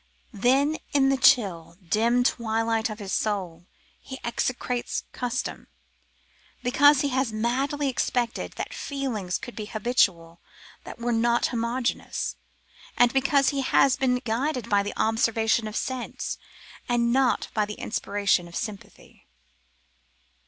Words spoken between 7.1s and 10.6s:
madly expected that feelings could be habitual